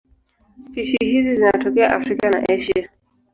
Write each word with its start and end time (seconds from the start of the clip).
Spishi 0.59 0.97
hizi 1.05 1.33
zinatokea 1.33 1.95
Afrika 1.95 2.29
na 2.29 2.43
Asia. 2.49 2.89